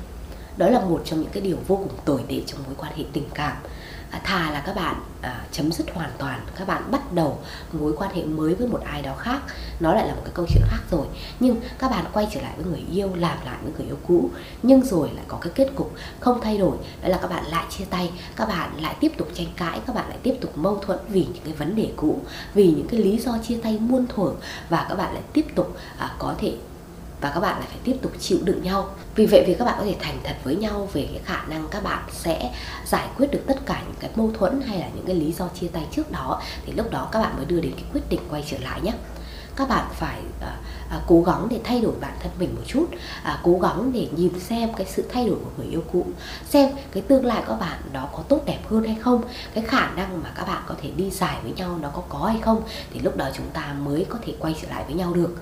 Đó 0.57 0.69
là 0.69 0.79
một 0.79 1.01
trong 1.05 1.21
những 1.21 1.31
cái 1.31 1.41
điều 1.41 1.57
vô 1.67 1.75
cùng 1.75 1.97
tồi 2.05 2.21
tệ 2.27 2.41
trong 2.45 2.59
mối 2.65 2.75
quan 2.77 2.93
hệ 2.95 3.03
tình 3.13 3.29
cảm 3.33 3.57
thà 4.23 4.51
là 4.51 4.63
các 4.65 4.75
bạn 4.75 4.95
à, 5.21 5.45
chấm 5.51 5.71
dứt 5.71 5.85
hoàn 5.93 6.09
toàn 6.17 6.39
các 6.57 6.67
bạn 6.67 6.91
bắt 6.91 7.13
đầu 7.13 7.39
mối 7.71 7.93
quan 7.97 8.15
hệ 8.15 8.23
mới 8.23 8.55
với 8.55 8.67
một 8.67 8.81
ai 8.85 9.01
đó 9.01 9.15
khác. 9.15 9.39
Nó 9.79 9.93
lại 9.93 10.07
là 10.07 10.13
một 10.13 10.21
cái 10.25 10.31
câu 10.33 10.45
chuyện 10.49 10.63
khác 10.67 10.79
rồi. 10.91 11.07
Nhưng 11.39 11.61
các 11.79 11.91
bạn 11.91 12.05
quay 12.13 12.27
trở 12.33 12.41
lại 12.41 12.53
với 12.57 12.65
người 12.65 12.85
yêu 12.91 13.09
làm 13.15 13.37
lại 13.45 13.57
với 13.63 13.73
người 13.77 13.87
yêu 13.87 13.97
cũ. 14.07 14.29
Nhưng 14.63 14.85
rồi 14.85 15.09
lại 15.15 15.25
có 15.27 15.37
cái 15.41 15.53
kết 15.55 15.71
cục 15.75 15.93
không 16.19 16.41
thay 16.41 16.57
đổi. 16.57 16.77
Đó 17.01 17.09
là 17.09 17.17
các 17.17 17.29
bạn 17.29 17.45
lại 17.45 17.65
chia 17.69 17.85
tay 17.85 18.11
các 18.35 18.47
bạn 18.47 18.81
lại 18.81 18.95
tiếp 18.99 19.11
tục 19.17 19.27
tranh 19.33 19.47
cãi 19.57 19.79
các 19.87 19.95
bạn 19.95 20.09
lại 20.09 20.17
tiếp 20.23 20.35
tục 20.41 20.57
mâu 20.57 20.79
thuẫn 20.79 20.99
vì 21.09 21.27
những 21.33 21.43
cái 21.43 21.53
vấn 21.53 21.75
đề 21.75 21.91
cũ 21.95 22.19
vì 22.53 22.67
những 22.67 22.87
cái 22.87 22.99
lý 22.99 23.17
do 23.17 23.37
chia 23.47 23.59
tay 23.63 23.79
muôn 23.79 24.07
thuở. 24.07 24.31
Và 24.69 24.85
các 24.89 24.95
bạn 24.95 25.13
lại 25.13 25.23
tiếp 25.33 25.45
tục 25.55 25.77
à, 25.97 26.15
có 26.19 26.35
thể 26.37 26.55
và 27.25 27.31
các 27.31 27.39
bạn 27.39 27.59
lại 27.59 27.67
phải 27.69 27.79
tiếp 27.83 27.95
tục 28.01 28.11
chịu 28.19 28.39
đựng 28.43 28.63
nhau. 28.63 28.89
Vì 29.15 29.25
vậy 29.25 29.43
vì 29.47 29.53
các 29.53 29.65
bạn 29.65 29.75
có 29.77 29.85
thể 29.85 29.95
thành 29.99 30.17
thật 30.23 30.35
với 30.43 30.55
nhau 30.55 30.89
về 30.93 31.07
cái 31.11 31.21
khả 31.25 31.45
năng 31.45 31.67
các 31.71 31.83
bạn 31.83 32.03
sẽ 32.11 32.51
giải 32.85 33.07
quyết 33.17 33.31
được 33.31 33.41
tất 33.47 33.65
cả 33.65 33.81
những 33.85 33.95
cái 33.99 34.09
mâu 34.15 34.31
thuẫn 34.37 34.61
hay 34.67 34.79
là 34.79 34.89
những 34.95 35.05
cái 35.05 35.15
lý 35.15 35.31
do 35.31 35.47
chia 35.59 35.67
tay 35.67 35.85
trước 35.91 36.11
đó. 36.11 36.41
Thì 36.65 36.73
lúc 36.73 36.91
đó 36.91 37.09
các 37.11 37.19
bạn 37.19 37.35
mới 37.37 37.45
đưa 37.45 37.59
đến 37.59 37.71
cái 37.75 37.83
quyết 37.93 38.09
định 38.09 38.19
quay 38.29 38.43
trở 38.47 38.57
lại 38.57 38.81
nhé. 38.81 38.91
Các 39.55 39.69
bạn 39.69 39.85
phải 39.93 40.19
à, 40.41 40.57
à, 40.89 41.01
cố 41.07 41.21
gắng 41.21 41.47
để 41.49 41.59
thay 41.63 41.81
đổi 41.81 41.93
bản 42.01 42.13
thân 42.19 42.31
mình 42.39 42.55
một 42.55 42.61
chút. 42.67 42.85
À, 43.23 43.39
cố 43.43 43.59
gắng 43.61 43.91
để 43.93 44.07
nhìn 44.15 44.39
xem 44.39 44.73
cái 44.73 44.87
sự 44.87 45.03
thay 45.13 45.27
đổi 45.27 45.35
của 45.35 45.51
người 45.57 45.67
yêu 45.67 45.83
cũ. 45.93 46.05
Xem 46.49 46.69
cái 46.91 47.03
tương 47.03 47.25
lai 47.25 47.41
của 47.41 47.53
các 47.53 47.59
bạn 47.59 47.79
đó 47.93 48.09
có 48.13 48.23
tốt 48.29 48.41
đẹp 48.45 48.59
hơn 48.69 48.83
hay 48.83 48.95
không. 49.01 49.21
Cái 49.53 49.63
khả 49.63 49.89
năng 49.89 50.23
mà 50.23 50.31
các 50.35 50.47
bạn 50.47 50.63
có 50.67 50.75
thể 50.81 50.89
đi 50.97 51.09
dài 51.09 51.37
với 51.43 51.51
nhau 51.51 51.77
nó 51.81 51.89
có 51.89 52.03
có 52.09 52.25
hay 52.25 52.39
không. 52.41 52.61
Thì 52.93 52.99
lúc 52.99 53.17
đó 53.17 53.29
chúng 53.33 53.49
ta 53.53 53.75
mới 53.85 54.05
có 54.09 54.19
thể 54.25 54.33
quay 54.39 54.55
trở 54.61 54.67
lại 54.69 54.83
với 54.87 54.93
nhau 54.93 55.13
được 55.13 55.35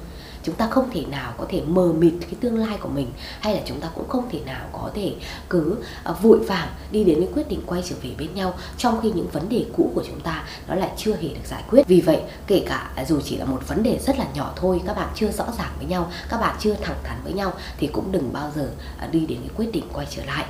chúng 0.44 0.56
ta 0.56 0.68
không 0.68 0.90
thể 0.92 1.06
nào 1.06 1.34
có 1.38 1.46
thể 1.50 1.62
mờ 1.68 1.94
mịt 1.98 2.14
cái 2.22 2.36
tương 2.40 2.58
lai 2.58 2.78
của 2.82 2.90
mình, 2.90 3.12
hay 3.40 3.56
là 3.56 3.62
chúng 3.66 3.80
ta 3.80 3.90
cũng 3.96 4.10
không 4.10 4.30
thể 4.32 4.40
nào 4.46 4.66
có 4.72 4.92
thể 4.94 5.14
cứ 5.50 5.78
à, 6.04 6.12
vội 6.12 6.40
vàng 6.40 6.68
đi 6.92 7.04
đến 7.04 7.20
cái 7.20 7.30
quyết 7.34 7.50
định 7.50 7.62
quay 7.66 7.84
trở 7.90 7.96
về 8.04 8.10
bên 8.18 8.36
nhau 8.36 8.54
trong 8.78 9.00
khi 9.02 9.12
những 9.12 9.28
vấn 9.28 9.50
đề 9.50 9.66
cũ 9.78 9.92
của 9.96 10.04
chúng 10.08 10.20
ta 10.20 10.44
nó 10.68 10.76
lại 10.76 10.92
chưa 10.98 11.16
hề 11.16 11.28
được 11.28 11.46
giải 11.46 11.64
quyết. 11.70 11.88
Vì 11.88 12.02
vậy, 12.02 12.22
kể 12.48 12.66
cả 12.68 12.92
à, 12.96 13.06
dù 13.06 13.20
chỉ 13.22 13.38
là 13.38 13.46
một 13.46 13.68
vấn 13.68 13.84
đề 13.84 14.00
rất 14.08 14.20
là 14.20 14.26
nhỏ 14.34 14.54
thôi, 14.56 14.82
các 14.86 14.96
bạn 14.96 15.10
chưa 15.16 15.32
rõ 15.32 15.46
ràng 15.58 15.72
với 15.78 15.86
nhau, 15.86 16.12
các 16.30 16.38
bạn 16.38 16.56
chưa 16.60 16.74
thẳng 16.74 16.98
thắn 17.04 17.18
với 17.24 17.34
nhau, 17.34 17.54
thì 17.78 17.88
cũng 17.88 18.12
đừng 18.12 18.34
bao 18.34 18.52
giờ 18.56 18.70
à, 19.00 19.08
đi 19.08 19.20
đến 19.20 19.38
cái 19.40 19.50
quyết 19.56 19.72
định 19.74 19.84
quay 19.94 20.08
trở 20.10 20.26
lại 20.26 20.46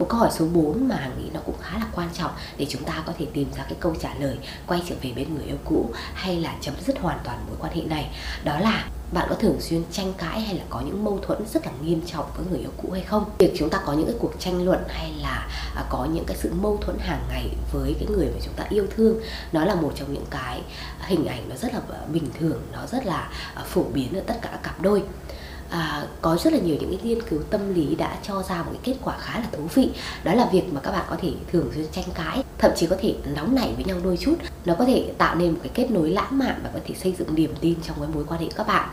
một 0.00 0.06
câu 0.08 0.20
hỏi 0.20 0.30
số 0.32 0.46
4 0.52 0.88
mà 0.88 0.96
Hằng 0.96 1.18
nghĩ 1.18 1.30
nó 1.34 1.40
cũng 1.46 1.54
khá 1.60 1.78
là 1.78 1.86
quan 1.94 2.08
trọng 2.14 2.30
để 2.56 2.66
chúng 2.68 2.84
ta 2.84 3.02
có 3.06 3.12
thể 3.18 3.26
tìm 3.32 3.48
ra 3.56 3.62
cái 3.62 3.76
câu 3.80 3.94
trả 4.00 4.14
lời 4.14 4.38
quay 4.66 4.82
trở 4.88 4.94
về 5.02 5.12
bên 5.16 5.34
người 5.34 5.44
yêu 5.44 5.56
cũ 5.64 5.90
hay 6.14 6.36
là 6.36 6.54
chấm 6.60 6.74
dứt 6.86 6.98
hoàn 6.98 7.18
toàn 7.24 7.38
mối 7.46 7.56
quan 7.60 7.74
hệ 7.74 7.82
này. 7.82 8.10
Đó 8.44 8.58
là, 8.58 8.88
bạn 9.12 9.26
có 9.28 9.34
thường 9.34 9.60
xuyên 9.60 9.82
tranh 9.92 10.12
cãi 10.18 10.40
hay 10.40 10.54
là 10.54 10.64
có 10.70 10.80
những 10.80 11.04
mâu 11.04 11.18
thuẫn 11.18 11.38
rất 11.52 11.66
là 11.66 11.72
nghiêm 11.82 12.02
trọng 12.06 12.26
với 12.36 12.46
người 12.50 12.58
yêu 12.58 12.70
cũ 12.82 12.90
hay 12.92 13.02
không? 13.02 13.24
Việc 13.38 13.52
chúng 13.56 13.70
ta 13.70 13.80
có 13.86 13.92
những 13.92 14.06
cái 14.06 14.14
cuộc 14.18 14.32
tranh 14.38 14.64
luận 14.64 14.84
hay 14.88 15.12
là 15.22 15.48
à, 15.76 15.84
có 15.90 16.04
những 16.12 16.24
cái 16.24 16.36
sự 16.36 16.52
mâu 16.60 16.78
thuẫn 16.80 16.98
hàng 16.98 17.22
ngày 17.28 17.48
với 17.72 17.94
cái 17.98 18.08
người 18.16 18.26
mà 18.26 18.40
chúng 18.44 18.54
ta 18.54 18.64
yêu 18.68 18.86
thương, 18.96 19.20
nó 19.52 19.64
là 19.64 19.74
một 19.74 19.92
trong 19.96 20.14
những 20.14 20.26
cái 20.30 20.62
hình 21.00 21.26
ảnh 21.26 21.48
nó 21.48 21.56
rất 21.56 21.74
là 21.74 21.80
bình 22.12 22.28
thường, 22.40 22.62
nó 22.72 22.86
rất 22.86 23.06
là 23.06 23.30
à, 23.54 23.62
phổ 23.66 23.82
biến 23.82 24.16
ở 24.16 24.20
tất 24.26 24.38
cả 24.42 24.48
các 24.52 24.62
cặp 24.62 24.82
đôi 24.82 25.02
à, 25.70 26.06
có 26.22 26.36
rất 26.44 26.52
là 26.52 26.58
nhiều 26.58 26.76
những 26.80 26.96
cái 26.96 26.98
nghiên 27.02 27.22
cứu 27.22 27.40
tâm 27.50 27.74
lý 27.74 27.94
đã 27.94 28.18
cho 28.22 28.42
ra 28.42 28.62
một 28.62 28.70
cái 28.72 28.80
kết 28.82 28.96
quả 29.04 29.18
khá 29.18 29.40
là 29.40 29.46
thú 29.52 29.62
vị. 29.74 29.90
Đó 30.24 30.34
là 30.34 30.48
việc 30.52 30.72
mà 30.72 30.80
các 30.80 30.90
bạn 30.90 31.04
có 31.10 31.16
thể 31.22 31.32
thường 31.52 31.70
xuyên 31.74 31.86
tranh 31.92 32.04
cãi 32.14 32.42
thậm 32.58 32.70
chí 32.76 32.86
có 32.86 32.96
thể 33.00 33.14
nóng 33.36 33.54
nảy 33.54 33.72
với 33.74 33.84
nhau 33.84 33.96
đôi 34.04 34.16
chút. 34.16 34.34
Nó 34.64 34.74
có 34.78 34.84
thể 34.84 35.12
tạo 35.18 35.34
nên 35.34 35.50
một 35.50 35.58
cái 35.62 35.72
kết 35.74 35.90
nối 35.90 36.10
lãng 36.10 36.38
mạn 36.38 36.60
và 36.62 36.70
có 36.74 36.78
thể 36.86 36.94
xây 36.94 37.14
dựng 37.18 37.34
niềm 37.34 37.54
tin 37.60 37.74
trong 37.82 37.96
cái 38.00 38.08
mối 38.14 38.24
quan 38.28 38.40
hệ 38.40 38.48
các 38.56 38.66
bạn 38.66 38.88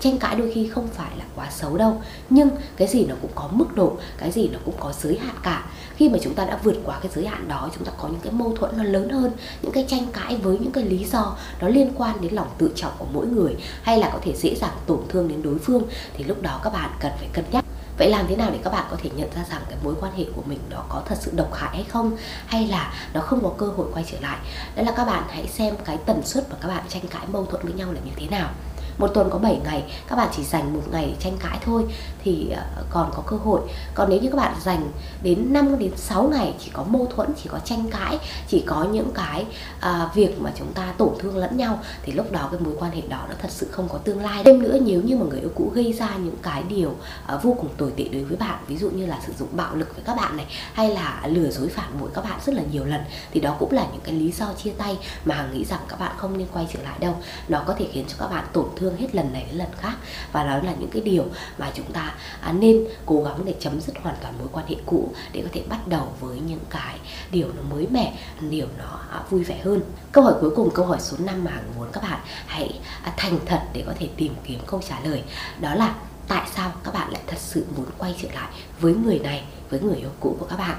tranh 0.00 0.18
cãi 0.18 0.36
đôi 0.36 0.52
khi 0.54 0.68
không 0.68 0.88
phải 0.88 1.10
là 1.18 1.24
quá 1.36 1.50
xấu 1.50 1.76
đâu. 1.76 2.02
Nhưng 2.30 2.50
cái 2.76 2.88
gì 2.88 3.06
nó 3.06 3.14
cũng 3.22 3.30
có 3.34 3.48
mức 3.52 3.74
độ, 3.74 3.96
cái 4.18 4.30
gì 4.30 4.48
nó 4.48 4.58
cũng 4.64 4.74
có 4.80 4.92
giới 5.00 5.18
hạn 5.18 5.34
cả. 5.42 5.64
Khi 5.96 6.08
mà 6.08 6.18
chúng 6.22 6.34
ta 6.34 6.44
đã 6.44 6.58
vượt 6.62 6.76
qua 6.84 6.98
cái 7.02 7.12
giới 7.14 7.26
hạn 7.26 7.48
đó, 7.48 7.70
chúng 7.74 7.84
ta 7.84 7.92
có 8.02 8.08
những 8.08 8.20
cái 8.22 8.32
mâu 8.32 8.56
thuẫn 8.56 8.76
nó 8.76 8.84
lớn 8.84 9.08
hơn, 9.08 9.32
những 9.62 9.72
cái 9.72 9.84
tranh 9.88 10.06
cãi 10.12 10.36
với 10.36 10.58
những 10.58 10.72
cái 10.72 10.84
lý 10.84 11.04
do 11.04 11.36
nó 11.60 11.68
liên 11.68 11.92
quan 11.96 12.20
đến 12.20 12.34
lòng 12.34 12.48
tự 12.58 12.72
trọng 12.74 12.92
của 12.98 13.06
mỗi 13.12 13.26
người, 13.26 13.56
hay 13.82 13.98
là 13.98 14.10
có 14.12 14.18
thể 14.22 14.32
dễ 14.36 14.54
dàng 14.54 14.74
tổn 14.86 15.00
thương 15.08 15.28
đến 15.28 15.42
đối 15.42 15.58
phương, 15.58 15.82
thì 16.14 16.24
lúc 16.24 16.42
đó 16.42 16.60
các 16.64 16.72
bạn 16.72 16.90
cần 17.00 17.12
phải 17.18 17.28
cân 17.32 17.44
nhắc. 17.52 17.64
Vậy 17.98 18.10
làm 18.10 18.26
thế 18.28 18.36
nào 18.36 18.50
để 18.50 18.58
các 18.64 18.72
bạn 18.72 18.84
có 18.90 18.96
thể 19.02 19.10
nhận 19.16 19.28
ra 19.34 19.44
rằng 19.50 19.62
cái 19.68 19.78
mối 19.84 19.94
quan 20.00 20.12
hệ 20.16 20.24
của 20.36 20.42
mình 20.46 20.58
nó 20.70 20.84
có 20.88 21.02
thật 21.06 21.18
sự 21.20 21.32
độc 21.34 21.54
hại 21.54 21.70
hay 21.76 21.84
không? 21.84 22.16
Hay 22.46 22.66
là 22.66 22.94
nó 23.14 23.20
không 23.20 23.42
có 23.42 23.50
cơ 23.58 23.66
hội 23.66 23.86
quay 23.92 24.04
trở 24.10 24.20
lại? 24.20 24.38
Đó 24.76 24.82
là 24.82 24.92
các 24.96 25.04
bạn 25.04 25.22
hãy 25.28 25.48
xem 25.48 25.74
cái 25.84 25.98
tần 26.06 26.22
suất 26.24 26.50
mà 26.50 26.56
các 26.60 26.68
bạn 26.68 26.84
tranh 26.88 27.02
cãi, 27.10 27.26
mâu 27.32 27.46
thuẫn 27.46 27.62
với 27.64 27.72
nhau 27.72 27.92
là 27.92 28.00
như 28.04 28.10
thế 28.16 28.26
nào 28.26 28.50
một 28.98 29.08
tuần 29.08 29.30
có 29.30 29.38
7 29.38 29.60
ngày 29.64 29.84
các 30.08 30.16
bạn 30.16 30.28
chỉ 30.36 30.44
dành 30.44 30.74
một 30.74 30.82
ngày 30.92 31.06
để 31.06 31.14
tranh 31.20 31.36
cãi 31.40 31.58
thôi 31.64 31.84
thì 32.24 32.50
ờ, 32.50 32.82
còn 32.90 33.10
có 33.14 33.22
cơ 33.26 33.36
hội. 33.36 33.60
Còn 33.94 34.10
nếu 34.10 34.20
như 34.20 34.30
các 34.30 34.36
bạn 34.36 34.54
dành 34.62 34.90
đến 35.22 35.52
5 35.52 35.78
đến 35.78 35.92
6 35.96 36.22
ngày 36.22 36.54
chỉ 36.58 36.70
có 36.72 36.84
mâu 36.84 37.06
thuẫn 37.06 37.32
chỉ 37.42 37.48
có 37.52 37.58
tranh 37.64 37.90
cãi 37.90 38.18
chỉ 38.48 38.64
có 38.66 38.84
những 38.84 39.10
cái 39.14 39.46
à, 39.80 40.10
việc 40.14 40.40
mà 40.40 40.52
chúng 40.58 40.72
ta 40.72 40.94
tổn 40.98 41.08
thương 41.18 41.36
lẫn 41.36 41.56
nhau 41.56 41.78
thì 42.02 42.12
lúc 42.12 42.32
đó 42.32 42.48
cái 42.52 42.60
mối 42.60 42.74
quan 42.78 42.92
hệ 42.92 43.02
đó 43.08 43.24
nó 43.28 43.34
thật 43.42 43.50
sự 43.50 43.66
không 43.70 43.88
có 43.88 43.98
tương 43.98 44.20
lai. 44.20 44.42
Thêm 44.44 44.62
nữa 44.62 44.78
nếu 44.80 45.02
như 45.02 45.16
mà 45.16 45.26
người 45.30 45.40
yêu 45.40 45.50
cũ 45.54 45.70
gây 45.74 45.92
ra 45.92 46.16
những 46.16 46.36
cái 46.42 46.62
điều 46.62 46.94
à, 47.26 47.36
vô 47.36 47.56
cùng 47.60 47.68
tồi 47.76 47.92
tệ 47.96 48.04
đối 48.12 48.24
với 48.24 48.36
bạn 48.36 48.58
ví 48.66 48.76
dụ 48.76 48.90
như 48.90 49.06
là 49.06 49.20
sử 49.26 49.32
dụng 49.38 49.48
bạo 49.52 49.74
lực 49.74 49.94
với 49.94 50.04
các 50.04 50.16
bạn 50.16 50.36
này 50.36 50.46
hay 50.72 50.90
là 50.90 51.22
lừa 51.26 51.50
dối 51.50 51.68
phản 51.68 52.00
bội 52.00 52.10
các 52.14 52.24
bạn 52.24 52.40
rất 52.46 52.54
là 52.54 52.62
nhiều 52.72 52.84
lần 52.84 53.00
thì 53.30 53.40
đó 53.40 53.56
cũng 53.58 53.72
là 53.72 53.86
những 53.92 54.00
cái 54.04 54.14
lý 54.14 54.32
do 54.32 54.52
chia 54.52 54.70
tay 54.70 54.98
mà 55.24 55.34
hằng 55.34 55.52
nghĩ 55.52 55.64
rằng 55.64 55.80
các 55.88 56.00
bạn 56.00 56.12
không 56.16 56.38
nên 56.38 56.46
quay 56.52 56.66
trở 56.72 56.82
lại 56.82 56.98
đâu. 57.00 57.16
Nó 57.48 57.62
có 57.66 57.74
thể 57.78 57.88
khiến 57.92 58.04
cho 58.08 58.14
các 58.18 58.26
bạn 58.26 58.44
tổn 58.52 58.66
thương 58.76 58.81
hết 58.90 59.14
lần 59.14 59.32
này 59.32 59.44
đến 59.48 59.58
lần 59.58 59.68
khác. 59.80 59.96
Và 60.32 60.44
đó 60.44 60.58
là 60.64 60.74
những 60.80 60.90
cái 60.90 61.02
điều 61.02 61.24
mà 61.58 61.70
chúng 61.74 61.92
ta 61.92 62.14
à, 62.40 62.52
nên 62.52 62.84
cố 63.06 63.22
gắng 63.22 63.44
để 63.44 63.54
chấm 63.60 63.80
dứt 63.80 63.96
hoàn 64.02 64.16
toàn 64.22 64.34
mối 64.38 64.48
quan 64.52 64.66
hệ 64.68 64.76
cũ 64.86 65.12
để 65.32 65.42
có 65.42 65.48
thể 65.52 65.62
bắt 65.68 65.88
đầu 65.88 66.08
với 66.20 66.40
những 66.40 66.60
cái 66.70 66.98
điều 67.32 67.48
nó 67.56 67.62
mới 67.62 67.86
mẻ, 67.90 68.14
điều 68.40 68.66
nó 68.78 69.00
à, 69.10 69.22
vui 69.30 69.44
vẻ 69.44 69.60
hơn. 69.64 69.80
Câu 70.12 70.24
hỏi 70.24 70.34
cuối 70.40 70.50
cùng, 70.56 70.70
câu 70.74 70.86
hỏi 70.86 70.98
số 71.00 71.16
5 71.24 71.44
mà 71.44 71.60
muốn 71.76 71.88
các 71.92 72.02
bạn 72.02 72.20
hãy 72.46 72.80
à, 73.02 73.12
thành 73.16 73.38
thật 73.46 73.62
để 73.72 73.82
có 73.86 73.92
thể 73.98 74.08
tìm 74.16 74.34
kiếm 74.44 74.58
câu 74.66 74.80
trả 74.88 75.00
lời. 75.00 75.22
Đó 75.60 75.74
là 75.74 75.94
tại 76.28 76.48
sao 76.54 76.72
các 76.84 76.94
bạn 76.94 77.12
lại 77.12 77.22
thật 77.26 77.38
sự 77.38 77.66
muốn 77.76 77.86
quay 77.98 78.14
trở 78.22 78.28
lại 78.34 78.50
với 78.80 78.94
người 78.94 79.18
này, 79.18 79.44
với 79.70 79.80
người 79.80 79.96
yêu 79.96 80.10
cũ 80.20 80.36
của 80.40 80.46
các 80.46 80.56
bạn? 80.56 80.76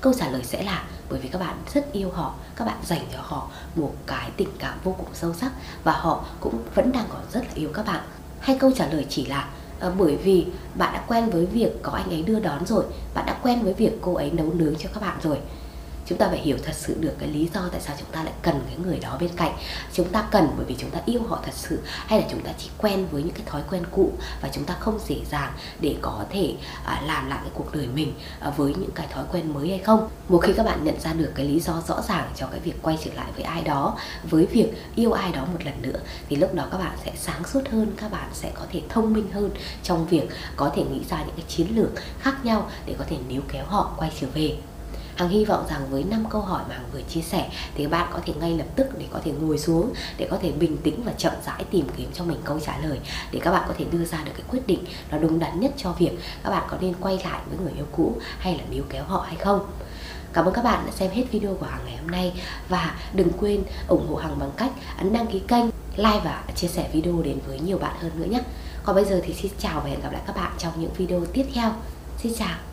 Câu 0.00 0.12
trả 0.12 0.28
lời 0.28 0.44
sẽ 0.44 0.62
là 0.62 0.84
bởi 1.10 1.20
vì 1.20 1.28
các 1.28 1.38
bạn 1.38 1.56
rất 1.74 1.92
yêu 1.92 2.10
họ 2.10 2.34
các 2.56 2.64
bạn 2.64 2.76
dành 2.84 3.06
cho 3.12 3.18
họ 3.22 3.48
một 3.76 3.94
cái 4.06 4.30
tình 4.36 4.48
cảm 4.58 4.78
vô 4.84 4.94
cùng 4.98 5.08
sâu 5.14 5.34
sắc 5.34 5.52
và 5.84 5.92
họ 5.92 6.24
cũng 6.40 6.58
vẫn 6.74 6.92
đang 6.92 7.04
còn 7.08 7.22
rất 7.32 7.40
là 7.40 7.50
yêu 7.54 7.70
các 7.74 7.86
bạn. 7.86 8.00
Hay 8.40 8.56
câu 8.60 8.70
trả 8.76 8.86
lời 8.86 9.06
chỉ 9.08 9.26
là 9.26 9.48
à, 9.80 9.90
bởi 9.98 10.16
vì 10.16 10.46
bạn 10.74 10.92
đã 10.92 11.04
quen 11.08 11.30
với 11.30 11.46
việc 11.46 11.82
có 11.82 11.92
anh 11.92 12.10
ấy 12.10 12.22
đưa 12.22 12.40
đón 12.40 12.66
rồi 12.66 12.84
bạn 13.14 13.26
đã 13.26 13.38
quen 13.42 13.62
với 13.62 13.72
việc 13.72 13.92
cô 14.00 14.14
ấy 14.14 14.30
nấu 14.30 14.52
nướng 14.52 14.74
cho 14.76 14.88
các 14.94 15.00
bạn 15.00 15.16
rồi 15.22 15.38
chúng 16.10 16.18
ta 16.18 16.28
phải 16.28 16.38
hiểu 16.38 16.56
thật 16.64 16.72
sự 16.74 16.96
được 17.00 17.12
cái 17.18 17.28
lý 17.28 17.48
do 17.54 17.60
tại 17.72 17.80
sao 17.80 17.96
chúng 17.98 18.08
ta 18.12 18.22
lại 18.24 18.32
cần 18.42 18.60
cái 18.66 18.76
người 18.84 18.98
đó 18.98 19.16
bên 19.20 19.30
cạnh. 19.36 19.52
Chúng 19.92 20.08
ta 20.08 20.28
cần 20.30 20.48
bởi 20.56 20.66
vì 20.66 20.74
chúng 20.78 20.90
ta 20.90 20.98
yêu 21.06 21.20
họ 21.28 21.40
thật 21.44 21.54
sự 21.54 21.78
hay 21.84 22.20
là 22.20 22.26
chúng 22.30 22.40
ta 22.40 22.50
chỉ 22.58 22.70
quen 22.78 23.06
với 23.10 23.22
những 23.22 23.34
cái 23.34 23.42
thói 23.46 23.62
quen 23.70 23.82
cũ 23.90 24.12
và 24.42 24.48
chúng 24.52 24.64
ta 24.64 24.76
không 24.80 24.98
dễ 25.06 25.16
dàng 25.30 25.52
để 25.80 25.96
có 26.02 26.24
thể 26.30 26.54
à, 26.84 27.02
làm 27.06 27.28
lại 27.28 27.38
cái 27.42 27.50
cuộc 27.54 27.74
đời 27.74 27.88
mình 27.94 28.12
à, 28.40 28.50
với 28.50 28.74
những 28.74 28.90
cái 28.94 29.06
thói 29.12 29.24
quen 29.32 29.54
mới 29.54 29.68
hay 29.68 29.78
không. 29.78 30.08
Một 30.28 30.38
khi 30.38 30.52
các 30.56 30.66
bạn 30.66 30.84
nhận 30.84 31.00
ra 31.00 31.12
được 31.12 31.32
cái 31.34 31.46
lý 31.46 31.60
do 31.60 31.82
rõ 31.88 32.02
ràng 32.08 32.30
cho 32.36 32.46
cái 32.46 32.60
việc 32.60 32.74
quay 32.82 32.98
trở 33.04 33.10
lại 33.14 33.26
với 33.34 33.44
ai 33.44 33.62
đó 33.62 33.96
với 34.30 34.46
việc 34.46 34.72
yêu 34.94 35.12
ai 35.12 35.32
đó 35.32 35.44
một 35.52 35.64
lần 35.64 35.82
nữa 35.82 35.98
thì 36.28 36.36
lúc 36.36 36.54
đó 36.54 36.66
các 36.70 36.78
bạn 36.78 36.96
sẽ 37.04 37.12
sáng 37.16 37.44
suốt 37.44 37.68
hơn 37.70 37.92
các 37.96 38.12
bạn 38.12 38.28
sẽ 38.32 38.50
có 38.54 38.66
thể 38.72 38.82
thông 38.88 39.12
minh 39.12 39.30
hơn 39.32 39.50
trong 39.82 40.06
việc 40.06 40.28
có 40.56 40.70
thể 40.74 40.84
nghĩ 40.84 41.00
ra 41.10 41.18
những 41.26 41.36
cái 41.36 41.44
chiến 41.48 41.66
lược 41.74 41.90
khác 42.20 42.44
nhau 42.44 42.70
để 42.86 42.94
có 42.98 43.04
thể 43.08 43.16
níu 43.28 43.42
kéo 43.52 43.64
họ 43.64 43.94
quay 43.98 44.12
trở 44.20 44.26
về. 44.34 44.56
Hằng 45.20 45.28
hy 45.28 45.44
vọng 45.44 45.64
rằng 45.70 45.86
với 45.90 46.04
5 46.04 46.24
câu 46.30 46.40
hỏi 46.40 46.62
mà 46.68 46.74
Hằng 46.74 46.90
vừa 46.92 47.02
chia 47.02 47.20
sẻ 47.20 47.50
thì 47.74 47.84
các 47.84 47.90
bạn 47.90 48.10
có 48.12 48.20
thể 48.26 48.32
ngay 48.40 48.58
lập 48.58 48.64
tức 48.76 48.98
để 48.98 49.04
có 49.10 49.20
thể 49.24 49.32
ngồi 49.32 49.58
xuống 49.58 49.92
để 50.16 50.28
có 50.30 50.38
thể 50.42 50.52
bình 50.52 50.76
tĩnh 50.76 51.02
và 51.04 51.12
chậm 51.12 51.32
rãi 51.46 51.64
tìm 51.70 51.86
kiếm 51.96 52.10
cho 52.14 52.24
mình 52.24 52.38
câu 52.44 52.60
trả 52.60 52.78
lời 52.78 53.00
để 53.32 53.40
các 53.42 53.50
bạn 53.50 53.64
có 53.68 53.74
thể 53.78 53.84
đưa 53.90 54.04
ra 54.04 54.18
được 54.24 54.32
cái 54.34 54.42
quyết 54.50 54.66
định 54.66 54.84
nó 55.10 55.18
đúng 55.18 55.38
đắn 55.38 55.60
nhất 55.60 55.72
cho 55.76 55.92
việc 55.92 56.10
các 56.44 56.50
bạn 56.50 56.62
có 56.70 56.76
nên 56.80 56.94
quay 57.00 57.20
lại 57.24 57.40
với 57.48 57.58
người 57.62 57.72
yêu 57.76 57.84
cũ 57.92 58.16
hay 58.38 58.58
là 58.58 58.64
níu 58.70 58.82
kéo 58.88 59.04
họ 59.04 59.20
hay 59.20 59.36
không. 59.36 59.70
Cảm 60.32 60.44
ơn 60.44 60.54
các 60.54 60.64
bạn 60.64 60.86
đã 60.86 60.92
xem 60.92 61.10
hết 61.10 61.24
video 61.30 61.54
của 61.54 61.66
Hằng 61.66 61.84
ngày 61.84 61.96
hôm 61.96 62.10
nay 62.10 62.32
và 62.68 62.94
đừng 63.12 63.30
quên 63.40 63.62
ủng 63.88 64.06
hộ 64.08 64.16
Hằng 64.16 64.38
bằng 64.38 64.50
cách 64.56 64.70
ấn 64.98 65.12
đăng 65.12 65.26
ký 65.26 65.38
kênh, 65.48 65.64
like 65.96 66.20
và 66.24 66.44
chia 66.54 66.68
sẻ 66.68 66.88
video 66.92 67.22
đến 67.22 67.38
với 67.46 67.60
nhiều 67.60 67.78
bạn 67.78 67.96
hơn 68.00 68.10
nữa 68.16 68.26
nhé. 68.30 68.40
Còn 68.84 68.94
bây 68.94 69.04
giờ 69.04 69.20
thì 69.24 69.34
xin 69.34 69.52
chào 69.58 69.80
và 69.80 69.90
hẹn 69.90 70.00
gặp 70.00 70.12
lại 70.12 70.22
các 70.26 70.36
bạn 70.36 70.52
trong 70.58 70.72
những 70.76 70.92
video 70.96 71.24
tiếp 71.32 71.46
theo. 71.54 71.72
Xin 72.18 72.32
chào. 72.38 72.69